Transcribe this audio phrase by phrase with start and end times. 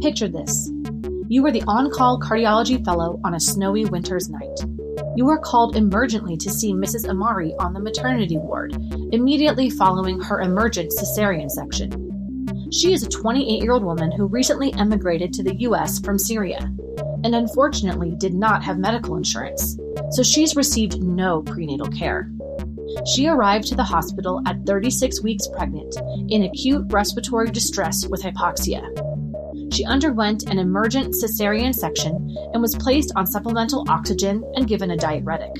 [0.00, 0.70] Picture this.
[1.28, 4.58] You are the on call cardiology fellow on a snowy winter's night.
[5.16, 7.08] You are called emergently to see Mrs.
[7.08, 8.76] Amari on the maternity ward,
[9.12, 12.08] immediately following her emergent cesarean section.
[12.72, 16.60] She is a 28 year old woman who recently emigrated to the US from Syria
[17.24, 19.78] and unfortunately did not have medical insurance,
[20.10, 22.30] so she's received no prenatal care.
[23.14, 25.96] She arrived to the hospital at 36 weeks pregnant
[26.28, 28.82] in acute respiratory distress with hypoxia.
[29.70, 34.96] She underwent an emergent cesarean section and was placed on supplemental oxygen and given a
[34.96, 35.54] diuretic.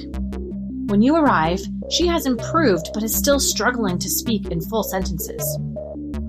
[0.86, 1.60] When you arrive,
[1.90, 5.58] she has improved but is still struggling to speak in full sentences.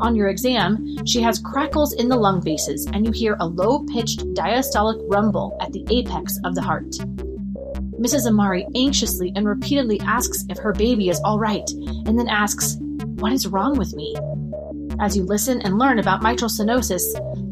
[0.02, 3.86] On your exam, she has crackles in the lung bases and you hear a low
[3.86, 6.92] pitched diastolic rumble at the apex of the heart.
[8.00, 8.28] Mrs.
[8.28, 11.70] Amari anxiously and repeatedly asks if her baby is all right,
[12.06, 12.78] and then asks,
[13.20, 14.16] What is wrong with me?
[15.02, 17.04] As you listen and learn about mitral stenosis,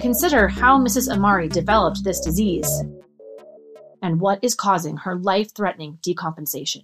[0.01, 1.07] consider how Mrs.
[1.07, 2.69] Amari developed this disease
[4.02, 6.83] and what is causing her life threatening decompensation.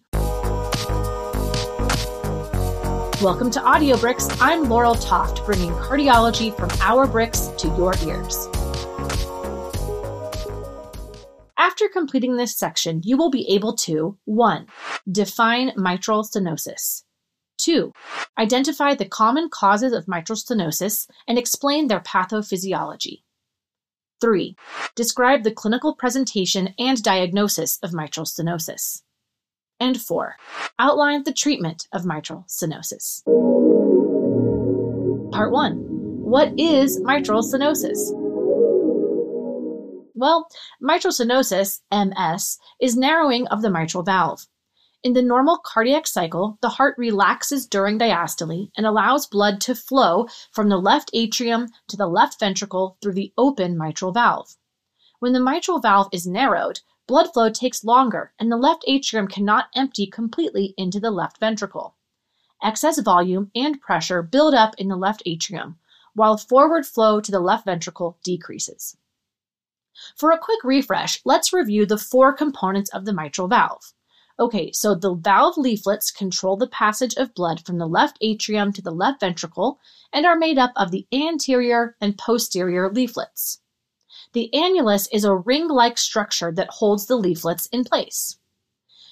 [3.22, 4.30] Welcome to Audio Bricks.
[4.40, 8.48] I'm Laurel Toft, bringing cardiology from our bricks to your ears.
[11.58, 14.68] After completing this section, you will be able to 1.
[15.12, 17.04] Define mitral stenosis.
[17.58, 17.92] 2.
[18.38, 23.24] Identify the common causes of mitral stenosis and explain their pathophysiology.
[24.22, 24.56] 3.
[24.96, 29.02] Describe the clinical presentation and diagnosis of mitral stenosis.
[29.80, 30.38] And 4.
[30.80, 33.24] Outline the treatment of mitral stenosis.
[35.34, 35.74] Part 1.
[36.24, 38.00] What is mitral stenosis?
[40.16, 40.48] Well,
[40.80, 44.48] mitral stenosis, MS, is narrowing of the mitral valve.
[45.04, 50.28] In the normal cardiac cycle, the heart relaxes during diastole and allows blood to flow
[50.50, 54.56] from the left atrium to the left ventricle through the open mitral valve.
[55.20, 59.68] When the mitral valve is narrowed, blood flow takes longer and the left atrium cannot
[59.76, 61.96] empty completely into the left ventricle.
[62.64, 65.78] Excess volume and pressure build up in the left atrium,
[66.14, 68.96] while forward flow to the left ventricle decreases.
[70.16, 73.94] For a quick refresh, let's review the four components of the mitral valve.
[74.40, 78.82] Okay, so the valve leaflets control the passage of blood from the left atrium to
[78.82, 79.80] the left ventricle
[80.12, 83.60] and are made up of the anterior and posterior leaflets.
[84.34, 88.40] The annulus is a ring like structure that holds the leaflets in place.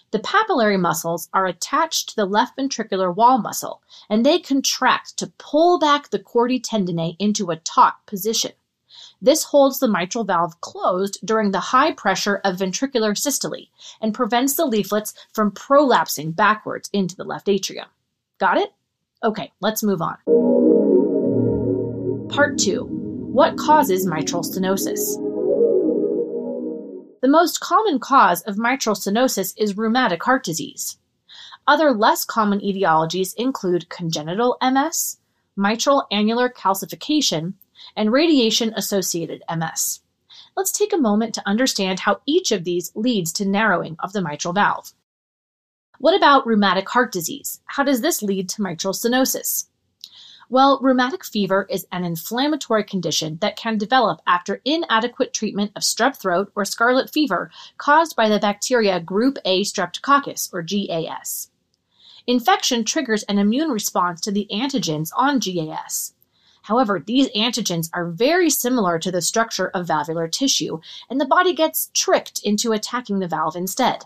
[0.09, 5.31] The papillary muscles are attached to the left ventricular wall muscle and they contract to
[5.37, 8.53] pull back the chordae tendineae into a taut position.
[9.21, 13.67] This holds the mitral valve closed during the high pressure of ventricular systole
[14.01, 17.87] and prevents the leaflets from prolapsing backwards into the left atrium.
[18.39, 18.73] Got it?
[19.23, 20.17] Okay, let's move on.
[22.29, 25.17] Part 2 What causes mitral stenosis?
[27.21, 30.97] The most common cause of mitral stenosis is rheumatic heart disease.
[31.67, 35.17] Other less common etiologies include congenital MS,
[35.55, 37.53] mitral annular calcification,
[37.95, 40.01] and radiation-associated MS.
[40.55, 44.21] Let's take a moment to understand how each of these leads to narrowing of the
[44.21, 44.93] mitral valve.
[45.99, 47.61] What about rheumatic heart disease?
[47.65, 49.67] How does this lead to mitral stenosis?
[50.49, 56.17] Well, rheumatic fever is an inflammatory condition that can develop after inadequate treatment of strep
[56.17, 61.51] throat or scarlet fever caused by the bacteria group A streptococcus or GAS.
[62.27, 66.15] Infection triggers an immune response to the antigens on GAS.
[66.71, 71.53] However, these antigens are very similar to the structure of valvular tissue, and the body
[71.53, 74.05] gets tricked into attacking the valve instead.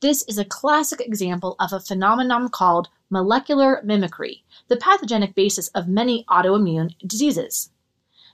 [0.00, 5.88] This is a classic example of a phenomenon called molecular mimicry, the pathogenic basis of
[5.88, 7.70] many autoimmune diseases.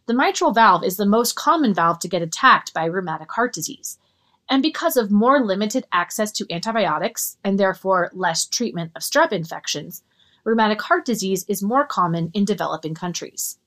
[0.06, 3.96] The mitral valve is the most common valve to get attacked by rheumatic heart disease.
[4.50, 10.02] And because of more limited access to antibiotics and therefore less treatment of strep infections,
[10.44, 13.58] rheumatic heart disease is more common in developing countries.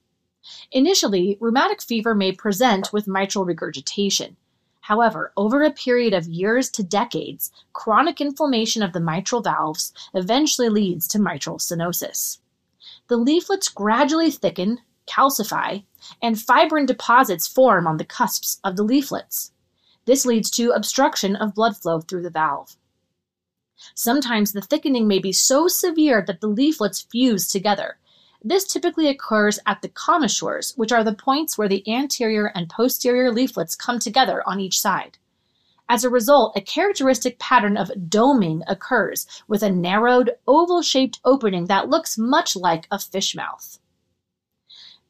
[0.72, 4.38] Initially, rheumatic fever may present with mitral regurgitation.
[4.82, 10.70] However, over a period of years to decades, chronic inflammation of the mitral valves eventually
[10.70, 12.38] leads to mitral stenosis.
[13.08, 15.84] The leaflets gradually thicken, calcify,
[16.22, 19.52] and fibrin deposits form on the cusps of the leaflets.
[20.06, 22.78] This leads to obstruction of blood flow through the valve.
[23.94, 27.98] Sometimes the thickening may be so severe that the leaflets fuse together.
[28.44, 33.32] This typically occurs at the commissures, which are the points where the anterior and posterior
[33.32, 35.18] leaflets come together on each side.
[35.88, 41.66] As a result, a characteristic pattern of doming occurs with a narrowed, oval shaped opening
[41.66, 43.80] that looks much like a fish mouth.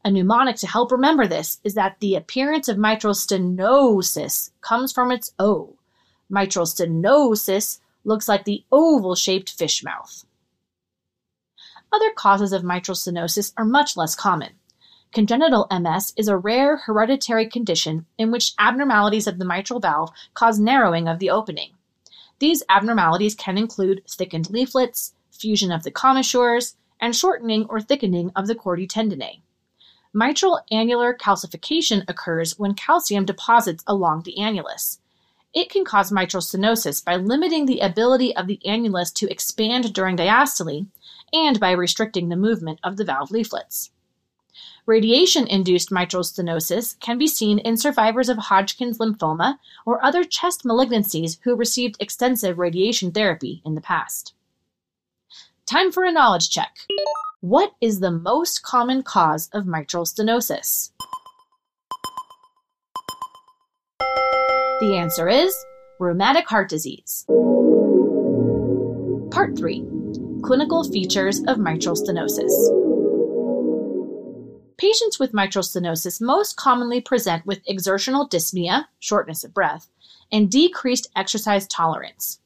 [0.03, 5.11] A mnemonic to help remember this is that the appearance of mitral stenosis comes from
[5.11, 5.75] its O.
[6.29, 10.25] Mitral stenosis looks like the oval shaped fish mouth.
[11.91, 14.53] Other causes of mitral stenosis are much less common.
[15.13, 20.59] Congenital MS is a rare hereditary condition in which abnormalities of the mitral valve cause
[20.59, 21.71] narrowing of the opening.
[22.39, 28.47] These abnormalities can include thickened leaflets, fusion of the commissures, and shortening or thickening of
[28.47, 29.41] the chordae tendineae.
[30.13, 34.99] Mitral annular calcification occurs when calcium deposits along the annulus.
[35.55, 40.17] It can cause mitral stenosis by limiting the ability of the annulus to expand during
[40.17, 40.87] diastole
[41.31, 43.91] and by restricting the movement of the valve leaflets.
[44.85, 51.37] Radiation-induced mitral stenosis can be seen in survivors of Hodgkin's lymphoma or other chest malignancies
[51.43, 54.33] who received extensive radiation therapy in the past.
[55.65, 56.79] Time for a knowledge check.
[57.39, 60.91] What is the most common cause of mitral stenosis?
[64.85, 65.65] The answer is
[65.97, 67.25] rheumatic heart disease.
[69.31, 69.83] Part 3
[70.43, 72.53] Clinical features of mitral stenosis.
[74.77, 79.89] Patients with mitral stenosis most commonly present with exertional dyspnea, shortness of breath,
[80.31, 82.39] and decreased exercise tolerance.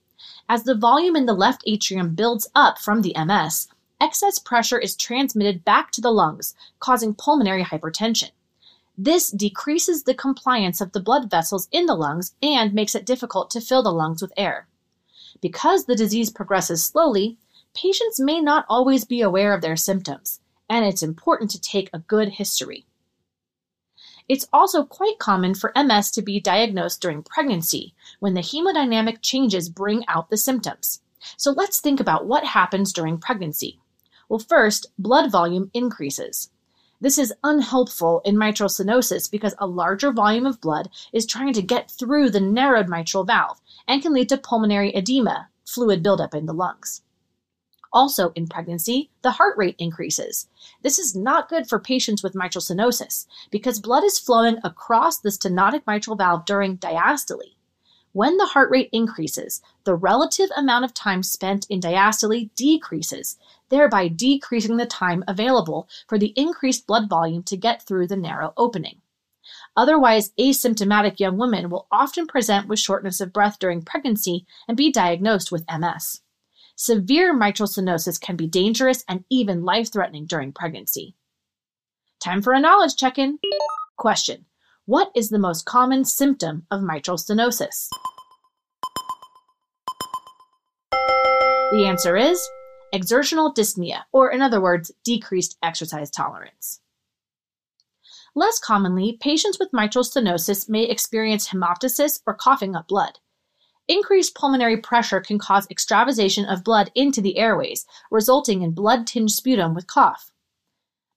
[0.48, 3.68] As the volume in the left atrium builds up from the MS,
[4.00, 8.32] excess pressure is transmitted back to the lungs, causing pulmonary hypertension.
[9.02, 13.50] This decreases the compliance of the blood vessels in the lungs and makes it difficult
[13.52, 14.68] to fill the lungs with air.
[15.40, 17.38] Because the disease progresses slowly,
[17.74, 22.00] patients may not always be aware of their symptoms and it's important to take a
[22.00, 22.84] good history.
[24.28, 29.70] It's also quite common for MS to be diagnosed during pregnancy when the hemodynamic changes
[29.70, 31.00] bring out the symptoms.
[31.38, 33.80] So let's think about what happens during pregnancy.
[34.28, 36.50] Well, first, blood volume increases.
[37.02, 41.62] This is unhelpful in mitral stenosis because a larger volume of blood is trying to
[41.62, 46.46] get through the narrowed mitral valve and can lead to pulmonary edema, fluid buildup in
[46.46, 47.02] the lungs.
[47.94, 50.48] Also, in pregnancy, the heart rate increases.
[50.84, 55.30] This is not good for patients with mitral stenosis because blood is flowing across the
[55.30, 57.56] stenotic mitral valve during diastole.
[58.12, 63.38] When the heart rate increases, the relative amount of time spent in diastole decreases,
[63.70, 68.54] thereby decreasing the time available for the increased blood volume to get through the narrow
[68.58, 69.02] opening.
[69.78, 74.92] Otherwise, asymptomatic young women will often present with shortness of breath during pregnancy and be
[74.92, 76.22] diagnosed with MS.
[76.76, 81.16] Severe mitral stenosis can be dangerous and even life threatening during pregnancy.
[82.20, 83.38] Time for a knowledge check in.
[83.98, 84.46] Question
[84.90, 87.90] What is the most common symptom of mitral stenosis?
[91.72, 92.42] The answer is
[92.92, 96.82] exertional dyspnea, or in other words, decreased exercise tolerance.
[98.34, 103.20] Less commonly, patients with mitral stenosis may experience hemoptysis or coughing up blood.
[103.88, 109.76] Increased pulmonary pressure can cause extravasation of blood into the airways, resulting in blood-tinged sputum
[109.76, 110.32] with cough.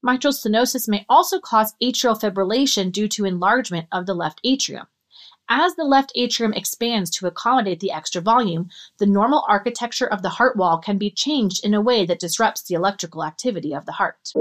[0.05, 4.87] Mitral stenosis may also cause atrial fibrillation due to enlargement of the left atrium.
[5.49, 8.69] As the left atrium expands to accommodate the extra volume,
[8.99, 12.63] the normal architecture of the heart wall can be changed in a way that disrupts
[12.63, 14.33] the electrical activity of the heart.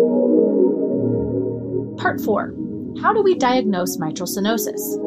[2.01, 2.55] Part 4.
[3.01, 4.97] How do we diagnose mitral stenosis?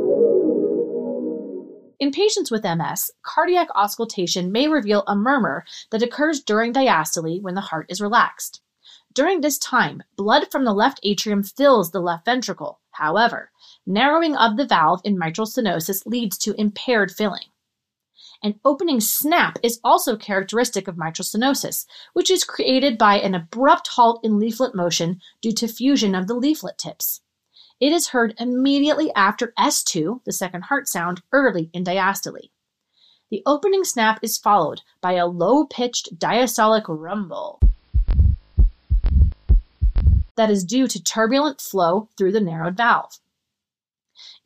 [1.99, 7.55] In patients with MS, cardiac auscultation may reveal a murmur that occurs during diastole when
[7.55, 8.61] the heart is relaxed.
[9.15, 12.81] During this time, blood from the left atrium fills the left ventricle.
[12.91, 13.53] However,
[13.87, 17.47] narrowing of the valve in mitral stenosis leads to impaired filling.
[18.43, 23.87] An opening snap is also characteristic of mitral stenosis, which is created by an abrupt
[23.89, 27.21] halt in leaflet motion due to fusion of the leaflet tips.
[27.81, 32.51] It is heard immediately after S2, the second heart sound, early in diastole.
[33.31, 37.61] The opening snap is followed by a low-pitched diastolic rumble
[40.37, 43.19] that is due to turbulent flow through the narrowed valve.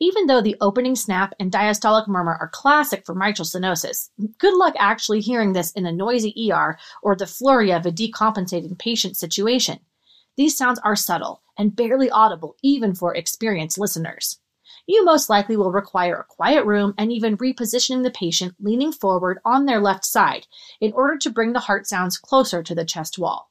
[0.01, 4.75] Even though the opening snap and diastolic murmur are classic for mitral stenosis, good luck
[4.79, 9.81] actually hearing this in a noisy ER or the flurry of a decompensating patient situation.
[10.37, 14.39] These sounds are subtle and barely audible even for experienced listeners.
[14.87, 19.39] You most likely will require a quiet room and even repositioning the patient leaning forward
[19.45, 20.47] on their left side
[20.81, 23.48] in order to bring the heart sounds closer to the chest wall.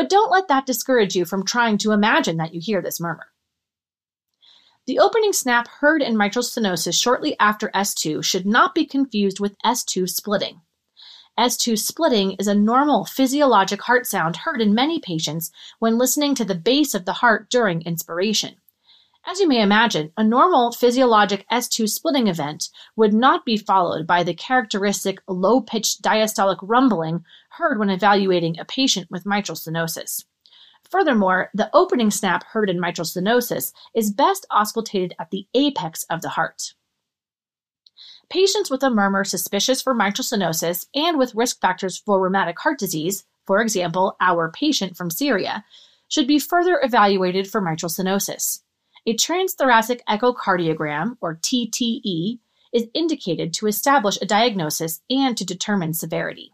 [0.00, 3.26] But don't let that discourage you from trying to imagine that you hear this murmur.
[4.86, 9.58] The opening snap heard in mitral stenosis shortly after S2 should not be confused with
[9.62, 10.62] S2 splitting.
[11.38, 16.46] S2 splitting is a normal physiologic heart sound heard in many patients when listening to
[16.46, 18.56] the base of the heart during inspiration.
[19.26, 24.22] As you may imagine, a normal physiologic S2 splitting event would not be followed by
[24.22, 30.24] the characteristic low pitched diastolic rumbling heard when evaluating a patient with mitral stenosis.
[30.90, 36.22] Furthermore, the opening snap heard in mitral stenosis is best auscultated at the apex of
[36.22, 36.74] the heart.
[38.30, 42.78] Patients with a murmur suspicious for mitral stenosis and with risk factors for rheumatic heart
[42.78, 45.64] disease, for example, our patient from Syria,
[46.08, 48.60] should be further evaluated for mitral stenosis.
[49.06, 52.38] A transthoracic echocardiogram, or TTE,
[52.72, 56.52] is indicated to establish a diagnosis and to determine severity.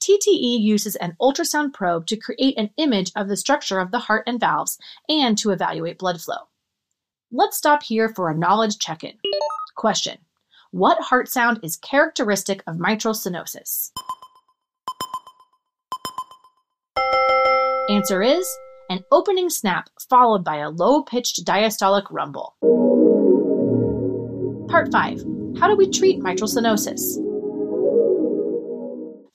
[0.00, 4.24] TTE uses an ultrasound probe to create an image of the structure of the heart
[4.26, 6.48] and valves and to evaluate blood flow.
[7.32, 9.14] Let's stop here for a knowledge check in.
[9.76, 10.18] Question
[10.70, 13.90] What heart sound is characteristic of mitral stenosis?
[17.88, 18.46] Answer is
[18.88, 22.56] an opening snap followed by a low pitched diastolic rumble.
[24.68, 25.24] Part 5
[25.58, 27.16] How do we treat mitral stenosis?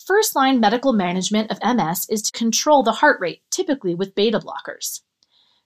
[0.05, 4.39] First line medical management of MS is to control the heart rate, typically with beta
[4.39, 5.01] blockers.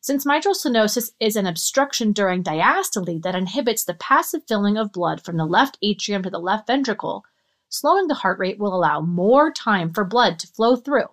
[0.02, 5.24] Since mitral stenosis is an obstruction during diastole that inhibits the passive filling of blood
[5.24, 7.24] from the left atrium to the left ventricle,
[7.70, 11.08] slowing the heart rate will allow more time for blood to flow through.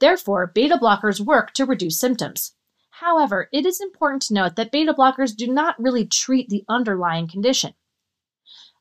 [0.00, 2.54] Therefore, beta blockers work to reduce symptoms.
[2.90, 7.28] However, it is important to note that beta blockers do not really treat the underlying
[7.28, 7.74] condition.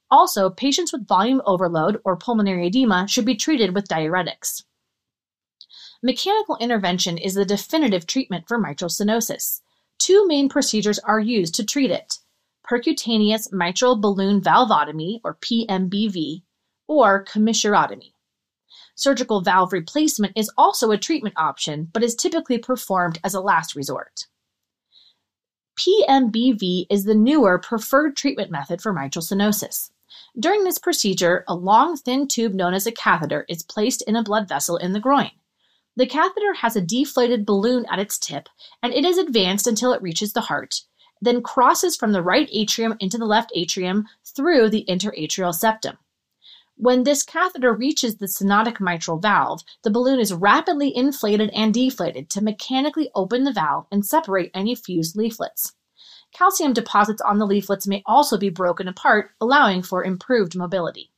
[0.09, 4.63] Also, patients with volume overload or pulmonary edema should be treated with diuretics.
[6.01, 9.61] Mechanical intervention is the definitive treatment for mitral stenosis.
[9.97, 12.19] Two main procedures are used to treat it
[12.69, 16.43] percutaneous mitral balloon valvotomy, or PMBV,
[16.87, 18.11] or commissurotomy.
[18.97, 23.75] Surgical valve replacement is also a treatment option, but is typically performed as a last
[23.75, 24.25] resort.
[25.79, 29.91] PMBV is the newer preferred treatment method for mitral stenosis.
[30.39, 34.23] During this procedure, a long, thin tube known as a catheter is placed in a
[34.23, 35.29] blood vessel in the groin.
[35.95, 38.49] The catheter has a deflated balloon at its tip,
[38.81, 40.81] and it is advanced until it reaches the heart,
[41.21, 45.99] then crosses from the right atrium into the left atrium through the interatrial septum.
[46.79, 52.29] When this catheter reaches the stenotic mitral valve, the balloon is rapidly inflated and deflated
[52.29, 55.73] to mechanically open the valve and separate any fused leaflets.
[56.33, 61.11] Calcium deposits on the leaflets may also be broken apart, allowing for improved mobility.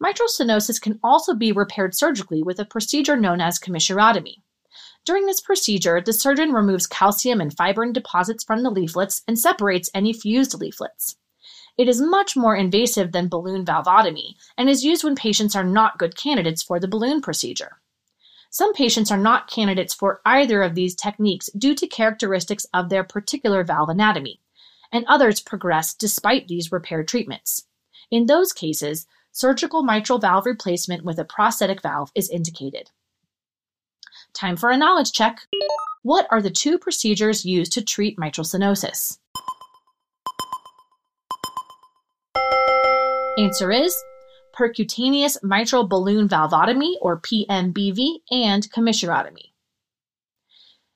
[0.00, 4.42] Mitral stenosis can also be repaired surgically with a procedure known as commissurotomy.
[5.04, 9.88] During this procedure, the surgeon removes calcium and fibrin deposits from the leaflets and separates
[9.94, 11.16] any fused leaflets.
[11.78, 15.98] It is much more invasive than balloon valvotomy and is used when patients are not
[15.98, 17.80] good candidates for the balloon procedure.
[18.50, 23.04] Some patients are not candidates for either of these techniques due to characteristics of their
[23.04, 24.40] particular valve anatomy,
[24.90, 27.66] and others progress despite these repair treatments.
[28.10, 32.90] In those cases, surgical mitral valve replacement with a prosthetic valve is indicated.
[34.32, 35.40] Time for a knowledge check.
[36.02, 39.18] What are the two procedures used to treat mitral stenosis?
[43.38, 43.94] Answer is
[44.56, 49.52] percutaneous mitral balloon valvotomy, or PMBV, and commissurotomy.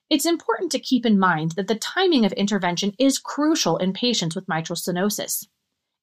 [0.09, 4.35] It's important to keep in mind that the timing of intervention is crucial in patients
[4.35, 5.45] with mitral stenosis.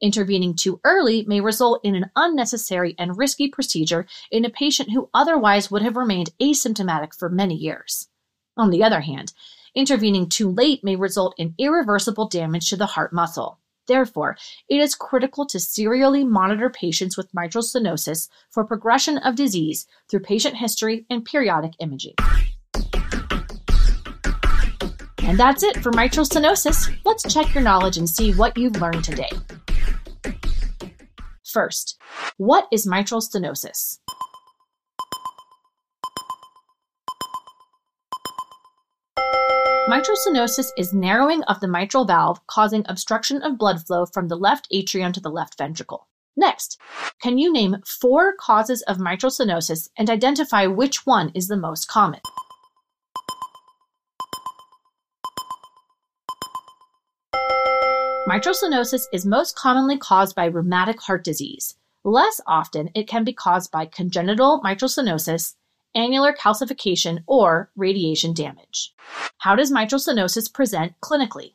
[0.00, 5.11] Intervening too early may result in an unnecessary and risky procedure in a patient who
[5.12, 8.09] otherwise would have remained asymptomatic for many years.
[8.57, 9.33] On the other hand,
[9.75, 13.59] intervening too late may result in irreversible damage to the heart muscle.
[13.88, 14.37] Therefore,
[14.68, 20.21] it is critical to serially monitor patients with mitral stenosis for progression of disease through
[20.21, 22.14] patient history and periodic imaging.
[25.23, 26.95] And that's it for mitral stenosis.
[27.04, 29.30] Let's check your knowledge and see what you've learned today.
[31.45, 31.99] First,
[32.37, 33.99] what is mitral stenosis?
[39.88, 44.37] Mitral stenosis is narrowing of the mitral valve causing obstruction of blood flow from the
[44.37, 46.07] left atrium to the left ventricle.
[46.37, 46.78] Next,
[47.23, 51.88] can you name four causes of mitral stenosis and identify which one is the most
[51.88, 52.21] common?
[58.26, 61.76] Mitral stenosis is most commonly caused by rheumatic heart disease.
[62.04, 65.54] Less often, it can be caused by congenital mitral stenosis,
[65.98, 68.94] annular calcification, or radiation damage.
[69.38, 71.52] How does mitral stenosis present clinically?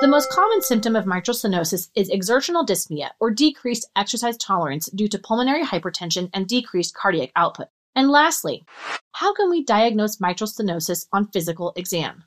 [0.00, 5.08] The most common symptom of mitral stenosis is exertional dyspnea or decreased exercise tolerance due
[5.08, 7.68] to pulmonary hypertension and decreased cardiac output.
[7.94, 8.64] And lastly,
[9.12, 12.24] how can we diagnose mitral stenosis on physical exam?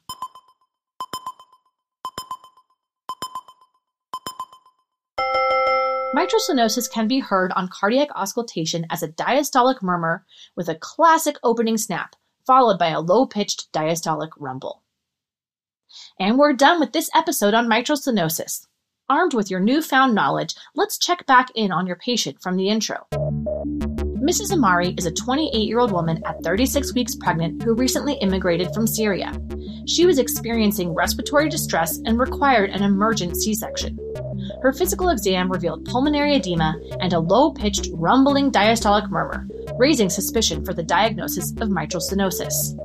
[6.14, 10.26] Mitral stenosis can be heard on cardiac auscultation as a diastolic murmur
[10.58, 14.84] with a classic opening snap, followed by a low pitched diastolic rumble.
[16.20, 18.68] And we're done with this episode on mitral stenosis.
[19.10, 23.08] Armed with your newfound knowledge, let's check back in on your patient from the intro.
[24.22, 24.52] Mrs.
[24.52, 28.86] Amari is a 28 year old woman at 36 weeks pregnant who recently immigrated from
[28.86, 29.34] Syria.
[29.88, 33.98] She was experiencing respiratory distress and required an emergent C section.
[34.62, 39.48] Her physical exam revealed pulmonary edema and a low pitched, rumbling diastolic murmur,
[39.80, 42.78] raising suspicion for the diagnosis of mitral stenosis.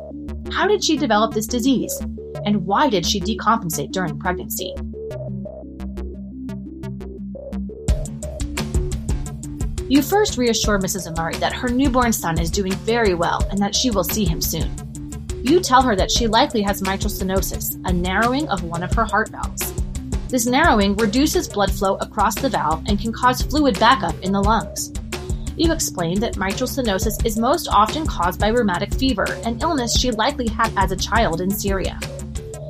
[0.50, 2.00] How did she develop this disease?
[2.46, 4.74] And why did she decompensate during pregnancy?
[9.88, 11.06] You first reassure Mrs.
[11.06, 14.40] Amari that her newborn son is doing very well and that she will see him
[14.40, 14.68] soon.
[15.44, 19.04] You tell her that she likely has mitral stenosis, a narrowing of one of her
[19.04, 19.72] heart valves.
[20.28, 24.42] This narrowing reduces blood flow across the valve and can cause fluid backup in the
[24.42, 24.92] lungs.
[25.56, 30.10] You explain that mitral stenosis is most often caused by rheumatic fever, an illness she
[30.10, 32.00] likely had as a child in Syria.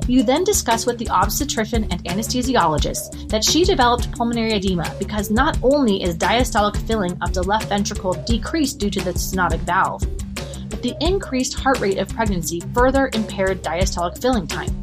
[0.07, 5.57] You then discuss with the obstetrician and anesthesiologist that she developed pulmonary edema because not
[5.61, 10.01] only is diastolic filling of the left ventricle decreased due to the stenotic valve,
[10.69, 14.73] but the increased heart rate of pregnancy further impaired diastolic filling time.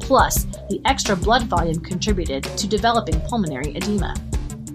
[0.00, 4.16] Plus, the extra blood volume contributed to developing pulmonary edema.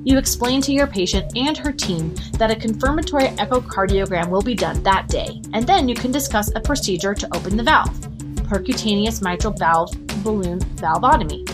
[0.05, 4.81] You explain to your patient and her team that a confirmatory echocardiogram will be done
[4.83, 8.10] that day, and then you can discuss a procedure to open the valve
[8.51, 9.89] percutaneous mitral valve
[10.25, 11.49] balloon valvotomy.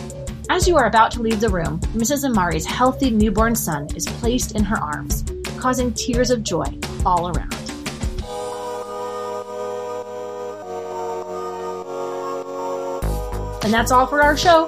[0.49, 2.23] As you are about to leave the room, Mrs.
[2.23, 5.23] Amari's healthy newborn son is placed in her arms,
[5.59, 6.65] causing tears of joy
[7.05, 7.53] all around.
[13.63, 14.65] And that's all for our show.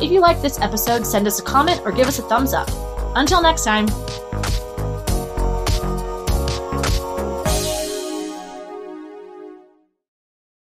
[0.00, 2.68] If you like this episode, send us a comment or give us a thumbs up.
[3.16, 3.88] Until next time.